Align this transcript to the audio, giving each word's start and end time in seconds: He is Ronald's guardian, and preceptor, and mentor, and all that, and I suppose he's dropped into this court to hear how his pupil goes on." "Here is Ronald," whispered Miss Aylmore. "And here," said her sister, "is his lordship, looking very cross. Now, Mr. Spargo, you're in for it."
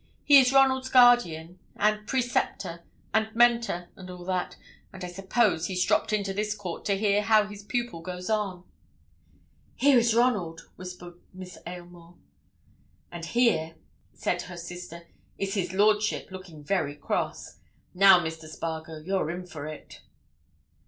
He 0.23 0.39
is 0.39 0.51
Ronald's 0.51 0.89
guardian, 0.89 1.59
and 1.75 2.07
preceptor, 2.07 2.79
and 3.13 3.29
mentor, 3.35 3.89
and 3.95 4.09
all 4.09 4.25
that, 4.25 4.55
and 4.91 5.03
I 5.03 5.07
suppose 5.07 5.67
he's 5.67 5.85
dropped 5.85 6.11
into 6.11 6.33
this 6.33 6.55
court 6.55 6.85
to 6.85 6.97
hear 6.97 7.21
how 7.21 7.45
his 7.45 7.61
pupil 7.61 8.01
goes 8.01 8.27
on." 8.27 8.63
"Here 9.75 9.99
is 9.99 10.15
Ronald," 10.15 10.61
whispered 10.75 11.19
Miss 11.35 11.59
Aylmore. 11.67 12.15
"And 13.11 13.25
here," 13.25 13.75
said 14.11 14.41
her 14.41 14.57
sister, 14.57 15.03
"is 15.37 15.53
his 15.53 15.71
lordship, 15.71 16.31
looking 16.31 16.63
very 16.63 16.95
cross. 16.95 17.59
Now, 17.93 18.21
Mr. 18.21 18.47
Spargo, 18.47 18.97
you're 18.97 19.29
in 19.29 19.45
for 19.45 19.67
it." 19.67 20.01